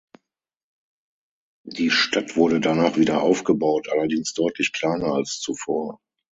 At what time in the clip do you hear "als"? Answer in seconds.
5.13-5.39